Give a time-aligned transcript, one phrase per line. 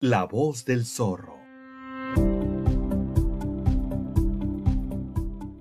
[0.00, 1.38] La voz del zorro.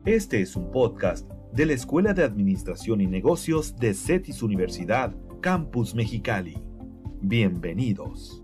[0.06, 5.96] Este es un podcast de la Escuela de Administración y Negocios de CETIS Universidad, Campus
[5.96, 6.58] Mexicali.
[7.22, 8.44] Bienvenidos.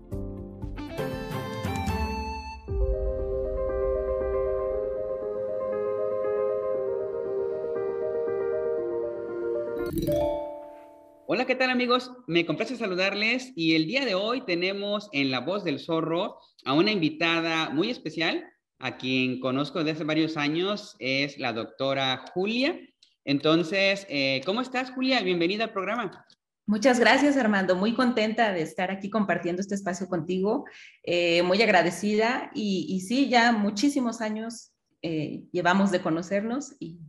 [11.50, 12.12] ¿Qué tal amigos?
[12.28, 16.74] Me complace saludarles y el día de hoy tenemos en La Voz del Zorro a
[16.74, 18.44] una invitada muy especial,
[18.78, 22.78] a quien conozco desde hace varios años, es la doctora Julia.
[23.24, 25.22] Entonces, eh, ¿cómo estás Julia?
[25.22, 26.24] Bienvenida al programa.
[26.66, 27.74] Muchas gracias, Armando.
[27.74, 30.66] Muy contenta de estar aquí compartiendo este espacio contigo.
[31.02, 34.70] Eh, muy agradecida y, sí, ya muchísimos años
[35.02, 37.00] eh, llevamos de conocernos y,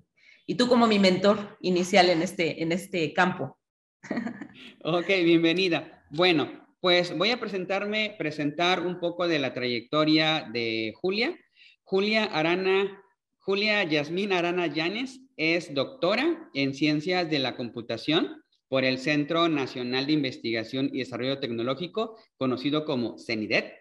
[0.48, 3.61] y, tú como mi mentor inicial en este, en este campo.
[4.84, 6.04] Ok, bienvenida.
[6.10, 11.38] Bueno, pues voy a presentarme, presentar un poco de la trayectoria de Julia.
[11.84, 13.04] Julia Arana,
[13.40, 20.08] Julia Yasmín Arana Llanes es doctora en ciencias de la computación por el Centro Nacional
[20.08, 23.74] de Investigación y Desarrollo Tecnológico, conocido como CENIDET.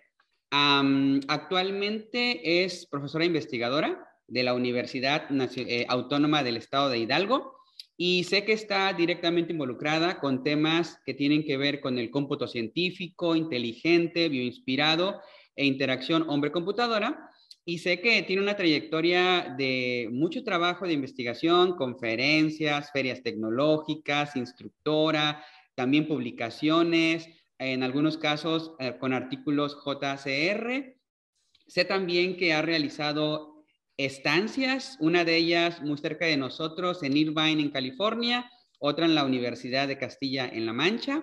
[0.51, 7.60] actualmente es profesora investigadora de la Universidad eh, Autónoma del Estado de Hidalgo
[8.03, 12.49] y sé que está directamente involucrada con temas que tienen que ver con el cómputo
[12.49, 15.21] científico, inteligente, bioinspirado
[15.55, 17.31] e interacción hombre-computadora.
[17.67, 25.45] Y sé que tiene una trayectoria de mucho trabajo de investigación, conferencias, ferias tecnológicas, instructora,
[25.75, 27.29] también publicaciones,
[27.59, 30.97] en algunos casos eh, con artículos JCR.
[31.67, 33.50] Sé también que ha realizado
[34.05, 39.25] estancias, una de ellas muy cerca de nosotros en Irvine, en California, otra en la
[39.25, 41.23] Universidad de Castilla en La Mancha.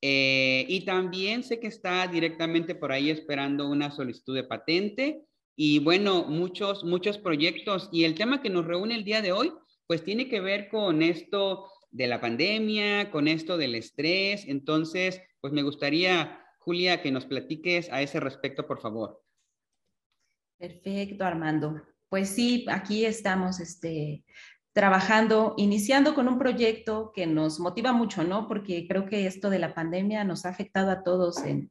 [0.00, 5.78] Eh, y también sé que está directamente por ahí esperando una solicitud de patente y
[5.78, 7.88] bueno, muchos, muchos proyectos.
[7.90, 9.52] Y el tema que nos reúne el día de hoy,
[9.86, 14.44] pues tiene que ver con esto de la pandemia, con esto del estrés.
[14.46, 19.22] Entonces, pues me gustaría, Julia, que nos platiques a ese respecto, por favor.
[20.58, 21.82] Perfecto, Armando.
[22.08, 24.24] Pues sí, aquí estamos este,
[24.72, 28.46] trabajando, iniciando con un proyecto que nos motiva mucho, ¿no?
[28.46, 31.70] Porque creo que esto de la pandemia nos ha afectado a todos en,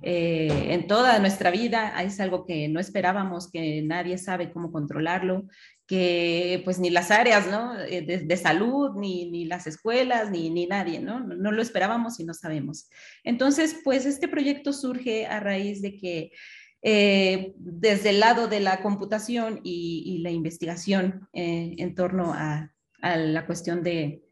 [0.00, 2.02] eh, en toda nuestra vida.
[2.02, 5.44] Es algo que no esperábamos, que nadie sabe cómo controlarlo,
[5.86, 7.78] que pues ni las áreas ¿no?
[7.78, 11.20] Eh, de, salud, ni, ni, las escuelas, ni, ni nadie, ¿no?
[11.20, 11.52] ¿no?
[11.52, 12.88] lo esperábamos y no sabemos.
[13.22, 16.32] Entonces, pues este proyecto surge a raíz de que
[16.82, 22.72] eh, desde el lado de la computación y, la investigación eh, en torno a,
[23.02, 24.22] la cuestión de,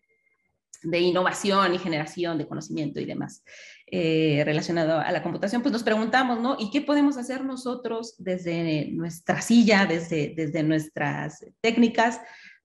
[0.92, 3.42] innovación y generación de conocimiento y demás
[3.86, 6.56] eh, relacionado a la computación, pues nos preguntamos, ¿no?
[6.58, 12.20] ¿Y qué podemos hacer nosotros desde nuestra silla, desde, nuestras técnicas?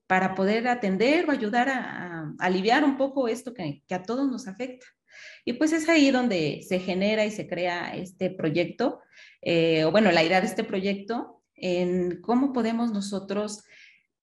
[0.08, 4.48] para poder atender o ayudar a, aliviar un poco esto que, que, a todos nos
[4.48, 4.88] afecta.
[5.46, 9.00] Y pues es ahí donde se genera y se crea este proyecto
[9.42, 13.64] eh, o bueno, la idea de este proyecto en cómo podemos nosotros,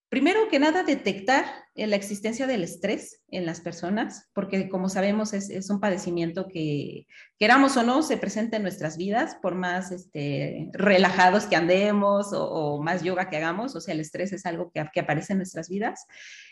[0.09, 1.45] primero que nada, detectar
[1.75, 7.07] la existencia del estrés en las personas, porque como sabemos es, un padecimiento que,
[7.39, 12.81] queramos o no, se presenta en nuestras vidas, por más este, relajados que andemos o,
[12.83, 15.69] más yoga que hagamos, o sea, el estrés es algo que, que aparece en nuestras
[15.69, 16.07] vidas.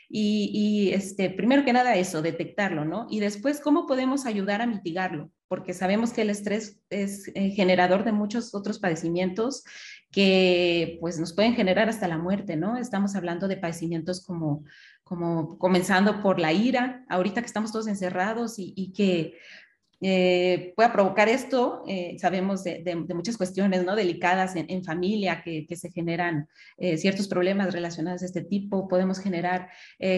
[0.08, 3.06] Y, este, primero que nada eso, detectarlo, ¿no?
[3.10, 5.30] Y después, ¿cómo podemos ayudar a mitigarlo?
[5.54, 9.62] Porque sabemos que el estrés es eh, generador de muchos otros padecimientos
[10.10, 12.76] que pues nos pueden generar hasta la muerte, ¿no?
[12.76, 14.64] Estamos hablando de padecimientos como,
[15.04, 19.34] como comenzando por la ira, ahorita que estamos todos encerrados y, y que
[20.06, 21.82] eh, pueda provocar esto.
[21.88, 23.96] Eh, sabemos de, muchas cuestiones ¿no?
[23.96, 28.86] delicadas en, familia que, se generan eh, ciertos problemas relacionados a este tipo.
[28.86, 29.70] Podemos generar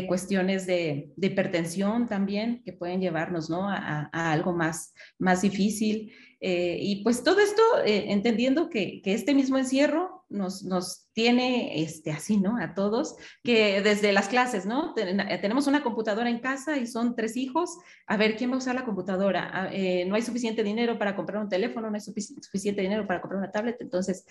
[0.09, 3.71] cuestiones de, hipertensión también que pueden llevarnos ¿no?
[3.71, 6.13] a, a, algo más, más difícil.
[6.41, 12.39] Y pues todo esto entendiendo que, que este mismo encierro nos, nos tiene este, así,
[12.39, 12.59] ¿no?
[12.59, 14.95] A todos, que desde las clases, ¿no?
[14.97, 18.59] Eh, tenemos una computadora en casa y son tres hijos, a ver, ¿quién va a
[18.59, 19.51] usar la computadora?
[19.53, 23.21] Ah, eh, no hay suficiente dinero para comprar un teléfono, no hay suficiente dinero para
[23.21, 24.27] comprar una tablet, entonces,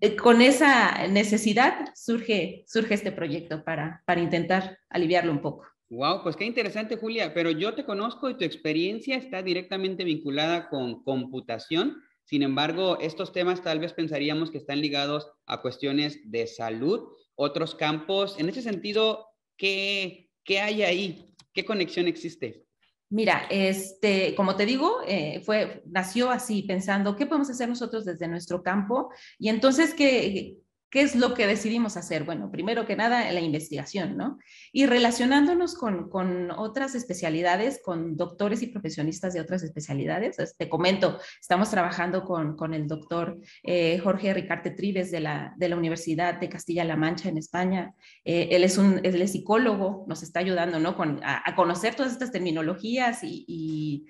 [0.00, 5.71] eh, con esa necesidad surge, surge este proyecto para, para intentar aliviarlo un poco.
[5.92, 10.68] Wow, pues qué interesante, Julia, pero yo te conozco y tu experiencia está directamente vinculada
[10.68, 16.46] con computación sin embargo, estos temas tal vez pensaríamos que están ligados a cuestiones de
[16.46, 18.38] salud, otros campos.
[18.38, 21.34] En ese sentido, ¿qué, qué hay ahí?
[21.52, 22.64] ¿Qué conexión existe?
[23.10, 28.28] Mira, este, como te digo, eh, fue, nació así, pensando, ¿qué podemos hacer nosotros desde
[28.28, 29.10] nuestro campo?
[29.38, 30.56] Y entonces, ¿qué,
[30.92, 32.24] ¿Qué es lo que decidimos hacer?
[32.24, 34.38] Bueno, primero que nada, la investigación, ¿no?
[34.72, 40.36] Y relacionándonos con, con otras especialidades, con doctores y profesionistas de otras especialidades.
[40.58, 45.70] Te comento, estamos trabajando con, con el doctor eh, Jorge Ricarte Trives de la, de
[45.70, 47.94] la Universidad de Castilla-La Mancha en España.
[48.26, 50.94] Eh, él, es un, él es psicólogo, nos está ayudando, ¿no?
[50.94, 54.04] Con, a, conocer todas estas terminologías y, y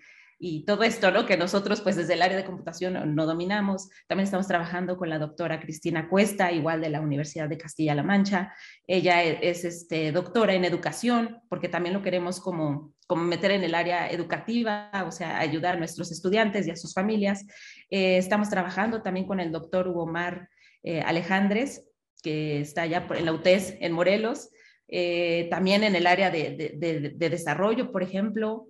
[0.45, 1.25] y todo esto, ¿no?
[1.25, 3.89] Que nosotros, pues desde el área de computación no dominamos.
[4.09, 8.53] También estamos trabajando con la doctora Cristina Cuesta, igual de la Universidad de Castilla-La Mancha.
[8.85, 13.63] Ella e, es, este, doctora en educación, porque también lo queremos como, como meter en
[13.63, 17.47] el área educativa, o sea, ayudar a nuestros estudiantes y a sus familias.
[17.89, 20.49] Eh, estamos trabajando también con el doctor Hugo Mar
[20.83, 21.87] eh, Alejandres,
[22.21, 24.51] que está allá en la UTES en Morelos.
[24.89, 28.67] Eh, también en el área de, de, de desarrollo, por ejemplo,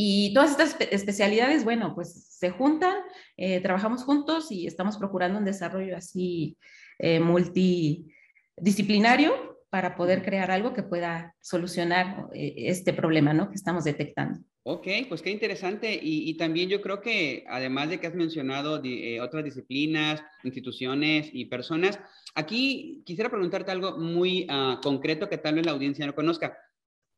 [0.00, 2.94] y todas estas especialidades, bueno, pues se juntan,
[3.36, 6.56] eh, trabajamos juntos y estamos procurando un desarrollo así
[7.00, 13.48] eh, multidisciplinario para poder crear algo que pueda solucionar eh, este problema, ¿no?
[13.48, 14.38] Que estamos detectando.
[14.62, 15.98] Ok, pues qué interesante.
[16.00, 18.80] Y, también yo creo que además de que has mencionado
[19.20, 21.98] otras disciplinas, instituciones y personas,
[22.36, 26.56] aquí quisiera preguntarte algo muy ah, concreto que tal vez la audiencia no conozca.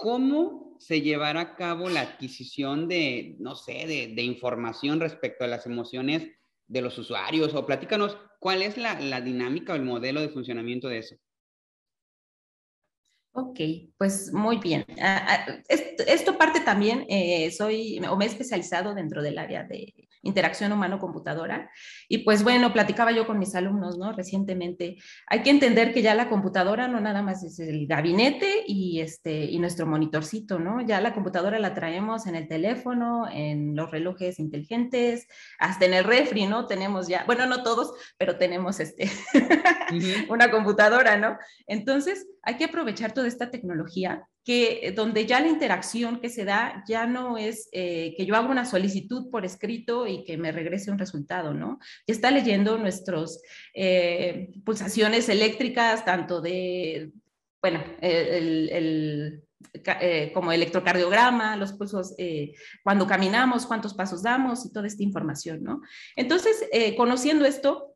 [0.00, 5.66] ¿Cómo se llevará a cabo la adquisición de, no sé, de, información respecto a las
[5.66, 6.26] emociones
[6.68, 7.54] de los usuarios?
[7.54, 11.16] O platícanos, ¿cuál es la, la dinámica o el modelo de funcionamiento de eso?
[13.32, 13.60] Ok,
[13.98, 14.86] pues muy bien.
[15.02, 20.08] Ah, ah, esto, parte también, eh, soy o me he especializado dentro del área de
[20.22, 21.70] interacción humano-computadora.
[22.08, 24.12] Y pues bueno, platicaba yo con mis alumnos, ¿no?
[24.12, 24.96] Recientemente,
[25.26, 29.44] hay que entender que ya la computadora no nada más es el gabinete y, este,
[29.44, 30.80] y nuestro monitorcito, ¿no?
[30.80, 35.26] Ya la computadora la traemos en el teléfono, en los relojes inteligentes,
[35.58, 36.66] hasta en el refri, ¿no?
[36.66, 39.10] Tenemos ya, bueno, no todos, pero tenemos este,
[40.28, 41.38] una computadora, ¿no?
[41.66, 46.44] Entonces, hay que aprovechar toda esta tecnología que eh, donde ya la interacción que se
[46.44, 50.50] da ya no es eh, que yo haga una solicitud por escrito y que me
[50.50, 51.78] regrese un resultado, ¿no?
[52.04, 53.40] Ya está leyendo nuestras
[53.74, 57.12] eh, pulsaciones eléctricas, tanto de,
[57.62, 59.44] bueno, el,
[60.34, 62.16] como electrocardiograma, los pulsos,
[62.82, 65.80] cuando caminamos, cuántos pasos damos y toda esta información, ¿no?
[66.16, 67.89] Entonces, conociendo esto,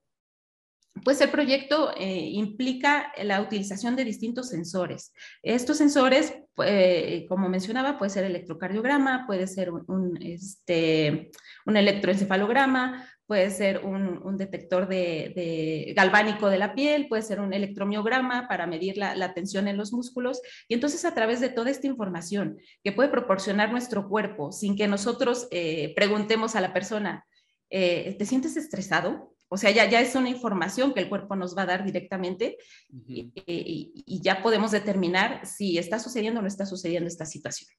[1.02, 5.12] pues el proyecto eh, implica la utilización de distintos sensores.
[5.43, 11.32] Estos sensores, eh, como mencionaba, puede ser electrocardiograma, puede ser un, este,
[11.67, 18.67] electroencefalograma, puede ser un, detector de, galvánico de la piel, puede ser un electromiograma para
[18.67, 20.43] medir la, tensión en los músculos.
[20.69, 24.87] Y entonces a través de toda esta información que puede proporcionar nuestro cuerpo sin que
[24.87, 27.26] nosotros eh, preguntemos a la persona,
[27.69, 29.33] ¿te sientes estresado?
[29.49, 32.56] O sea, ya, ya es una información que el cuerpo nos va a dar directamente
[32.91, 37.70] y, ya podemos determinar si está sucediendo o no está sucediendo esta situación.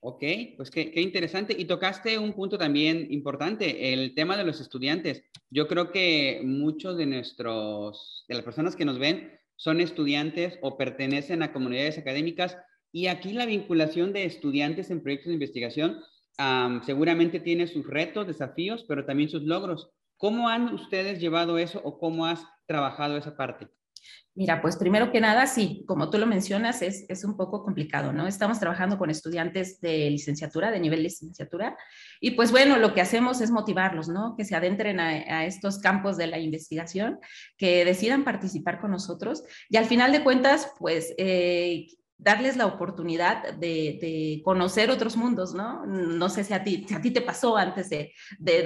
[0.00, 0.22] Ok,
[0.56, 1.54] pues qué, qué, interesante.
[1.58, 5.22] Y tocaste un punto también importante, el tema de los estudiantes.
[5.50, 10.78] Yo creo que muchos de nuestros, de las personas que nos ven, son estudiantes o
[10.78, 12.56] pertenecen a comunidades académicas
[12.92, 16.00] y aquí la vinculación de estudiantes en proyectos de investigación
[16.86, 19.90] seguramente tiene sus retos, desafíos, pero también sus logros.
[20.20, 23.68] ¿Cómo han ustedes llevado eso o cómo has trabajado esa parte?
[24.34, 28.12] Mira, pues primero que nada, sí, como tú lo mencionas, es, es, un poco complicado,
[28.12, 28.26] ¿no?
[28.26, 31.74] Estamos trabajando con estudiantes de licenciatura, de nivel licenciatura,
[32.20, 34.34] y pues bueno, lo que hacemos es motivarlos, ¿no?
[34.36, 37.18] Que se adentren a, estos campos de la investigación,
[37.56, 41.86] que decidan participar con nosotros, y al final de cuentas, pues eh,
[42.22, 45.86] darles la oportunidad de, conocer otros mundos, ¿no?
[45.86, 48.12] No sé si a ti, a ti te pasó antes de,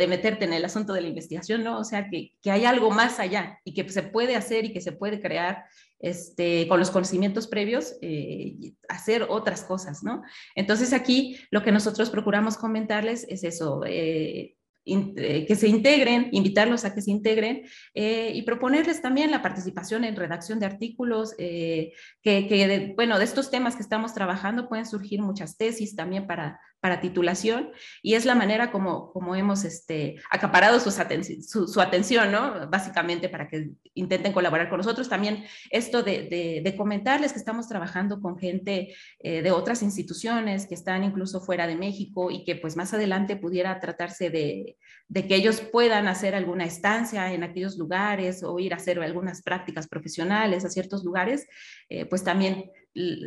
[0.08, 1.78] meterte en el asunto de la investigación, ¿no?
[1.78, 4.92] O sea, que, hay algo más allá y que se puede hacer y que se
[4.92, 5.64] puede crear
[6.00, 10.22] este, con los conocimientos previos, eh, hacer otras cosas, ¿no?
[10.54, 13.82] Entonces aquí lo que nosotros procuramos comentarles es eso.
[13.86, 17.64] Eh, que se integren, invitarlos a que se integren
[17.94, 23.50] eh, y proponerles también la participación en redacción de artículos, eh, que, bueno, de estos
[23.50, 27.70] temas que estamos trabajando pueden surgir muchas tesis también para, para titulación
[28.02, 32.68] y es la manera como, como hemos este, acaparado su, su, atención, ¿no?
[32.68, 35.08] Básicamente para que intenten colaborar con nosotros.
[35.08, 40.74] También esto de, de, comentarles que estamos trabajando con gente eh, de otras instituciones que
[40.74, 44.76] están incluso fuera de México y que pues más adelante pudiera tratarse de,
[45.08, 49.40] de que ellos puedan hacer alguna estancia en aquellos lugares o ir a hacer algunas
[49.40, 51.46] prácticas profesionales a ciertos lugares,
[51.88, 52.70] eh, pues también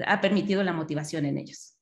[0.06, 1.77] ha permitido la motivación en ellos.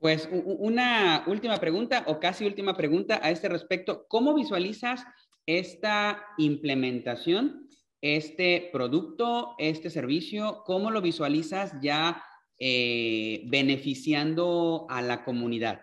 [0.00, 4.06] Pues una última pregunta o casi última pregunta a este respecto.
[4.08, 5.04] ¿Cómo visualizas
[5.44, 7.68] esta implementación,
[8.00, 10.62] este producto, este servicio?
[10.64, 12.24] ¿Cómo lo visualizas ya
[12.58, 15.82] eh, beneficiando a la comunidad?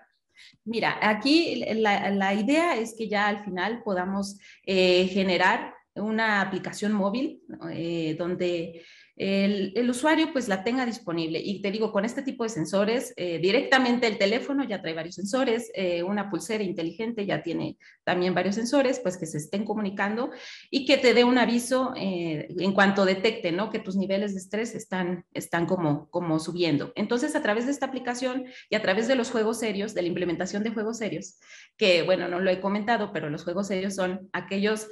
[0.66, 7.42] Mira, aquí la, idea es que ya al final podamos eh, generar una aplicación móvil
[7.72, 8.84] eh, donde
[9.18, 11.40] el, usuario pues la tenga disponible.
[11.44, 15.16] Y te digo, con este tipo de sensores, eh, directamente el teléfono ya trae varios
[15.16, 20.30] sensores, eh, una pulsera inteligente ya tiene también varios sensores, pues que se estén comunicando
[20.70, 23.72] y que te dé un aviso eh, en cuanto detecte, ¿no?
[23.72, 26.92] Que tus niveles de estrés están, están como, como subiendo.
[26.96, 30.10] Entonces, a través de esta aplicación y a través de los juegos serios, de la
[30.10, 31.40] implementación de juegos serios,
[31.76, 34.88] que bueno, no lo he comentado, pero los juegos serios son aquellos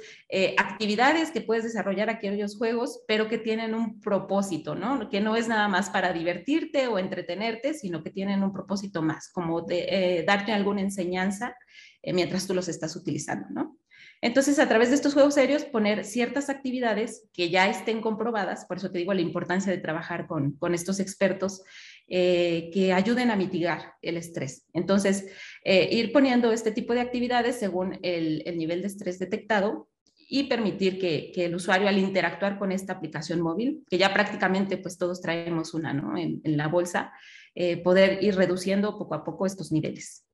[0.58, 5.08] actividades que puedes desarrollar aquellos juegos, pero que tienen un propósito, ¿no?
[5.10, 9.28] Que no es nada más para divertirte o entretenerte, sino que tienen un propósito más,
[9.30, 11.54] como de, eh, darte alguna enseñanza
[12.02, 13.78] eh, mientras tú los estás utilizando, ¿no?
[14.22, 18.78] Entonces, a través de estos juegos serios, poner ciertas actividades que ya estén comprobadas, por
[18.78, 21.62] eso te digo la importancia de trabajar con, con estos expertos
[22.08, 24.66] eh, que ayuden a mitigar el estrés.
[24.72, 25.26] Entonces,
[25.64, 29.88] ir poniendo este tipo de actividades según el, el nivel de estrés detectado
[30.28, 34.98] y permitir que, el usuario al interactuar con esta aplicación móvil, que ya prácticamente pues
[34.98, 36.16] todos traemos una ¿no?
[36.16, 37.12] en, la bolsa,
[37.54, 40.24] eh, poder ir reduciendo poco a poco estos niveles.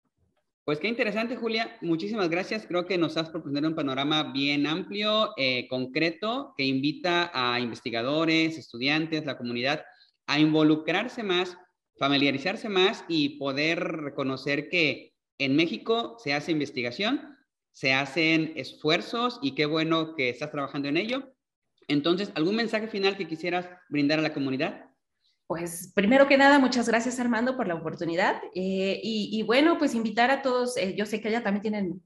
[0.65, 1.77] Pues qué interesante, Julia.
[1.81, 2.67] Muchísimas gracias.
[2.67, 8.57] Creo que nos has proporcionado un panorama bien amplio, eh, concreto, que invita a investigadores,
[8.57, 9.85] estudiantes, la comunidad
[10.27, 11.59] a involucrarse más,
[11.99, 17.37] familiarizarse más y poder reconocer que en México se hace investigación,
[17.73, 21.35] se hacen esfuerzos y qué bueno que estás trabajando en ello.
[21.89, 24.87] Entonces, ¿algún mensaje final que quisieras brindar a la comunidad?
[25.47, 28.41] Pues primero que nada, muchas gracias Armando por la oportunidad.
[28.55, 32.03] Eh, y, bueno, pues invitar a todos, eh, yo sé que ya también tienen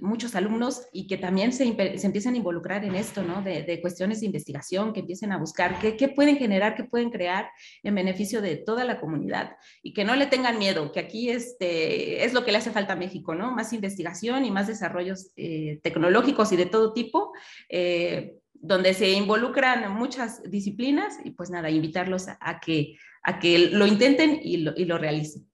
[0.00, 1.64] muchos alumnos y que también se,
[1.98, 3.42] se, empiezan a involucrar en esto, ¿no?
[3.42, 7.50] De, cuestiones de investigación, que empiecen a buscar qué, pueden generar, qué pueden crear
[7.82, 12.24] en beneficio de toda la comunidad y que no le tengan miedo, que aquí este,
[12.24, 13.52] es lo que le hace falta a México, ¿no?
[13.52, 17.32] Más investigación y más desarrollos eh, tecnológicos y de todo tipo.
[17.68, 23.86] Eh, donde se involucran muchas disciplinas y pues nada, invitarlos a, que, a que lo
[23.86, 25.46] intenten y lo, y lo realicen.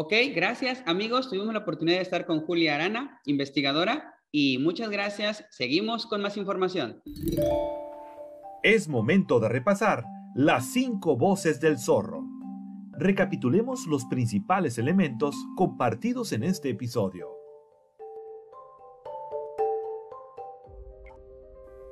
[0.00, 1.28] Ok, gracias amigos.
[1.28, 5.44] Tuvimos la oportunidad de estar con Julia Arana, investigadora, y muchas gracias.
[5.50, 7.02] Seguimos con más información.
[8.62, 10.04] Es momento de repasar
[10.36, 12.24] las cinco voces del zorro.
[12.92, 17.30] Recapitulemos los principales elementos compartidos en este episodio.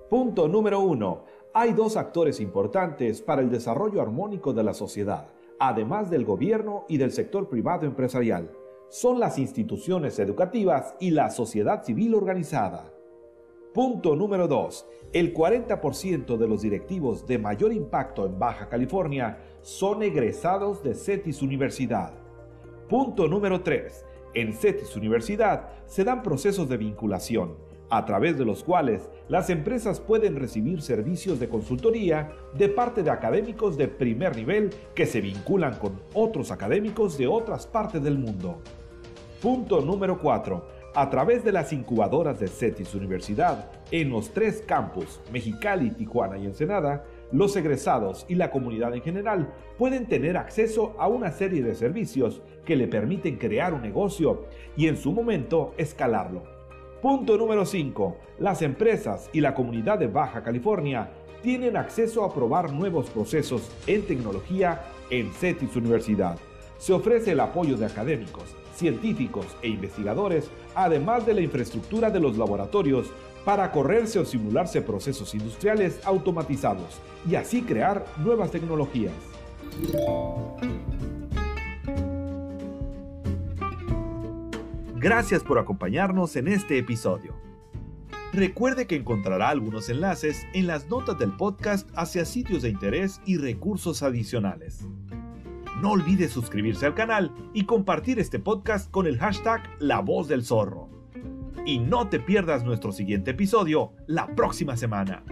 [0.09, 1.25] Punto número uno.
[1.53, 5.27] Hay dos actores importantes para el desarrollo armónico de la sociedad
[5.59, 8.51] además del gobierno y del sector privado empresarial.
[8.89, 12.93] Son las instituciones educativas y la sociedad civil organizada.
[13.75, 14.87] Punto número 2.
[15.13, 21.43] El 40% de los directivos de mayor impacto en Baja California son egresados de CETIS
[21.43, 22.15] Universidad.
[22.89, 24.07] Punto número 3.
[24.35, 27.57] En CETIS Universidad se dan procesos de vinculación,
[27.91, 33.11] a través de los cuales las empresas pueden recibir servicios de consultoría de parte de
[33.11, 38.61] académicos de primer nivel que se vinculan con otros académicos de otras partes del mundo.
[39.41, 40.77] Punto número 4.
[40.95, 46.47] A través de las incubadoras de CETIS Universidad, en los tres campus, Mexicali, Tijuana y
[46.47, 51.75] Ensenada, los egresados y la comunidad en general pueden tener acceso a una serie de
[51.75, 56.56] servicios que le permiten crear un negocio y en su momento escalarlo.
[57.03, 58.17] Punto número 5.
[58.39, 61.11] Las empresas y la comunidad de Baja California
[61.43, 66.39] tienen acceso a probar nuevos procesos en tecnología en CETIS Universidad.
[66.79, 72.39] Se ofrece el apoyo de académicos, científicos e investigadores, además de la infraestructura de los
[72.39, 73.09] laboratorios
[73.45, 76.99] para correrse o simularse procesos industriales automatizados
[77.29, 79.13] y así crear nuevas tecnologías.
[84.99, 87.35] Gracias por acompañarnos en este episodio.
[88.33, 93.37] Recuerde que encontrará algunos enlaces en las notas del podcast hacia sitios de interés y
[93.37, 94.87] recursos adicionales.
[95.83, 100.43] No olvide suscribirse al canal y compartir este podcast con el hashtag La Voz del
[100.43, 100.89] Zorro.
[101.67, 105.23] Y no te pierdas nuestro siguiente episodio la próxima semana.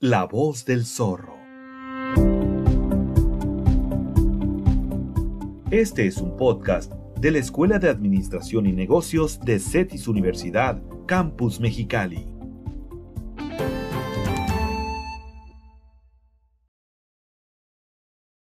[0.00, 1.37] La Voz del Zorro.
[5.70, 11.60] Este es un podcast de la Escuela de Administración y Negocios de CETIS Universidad, Campus
[11.60, 12.37] Mexicali.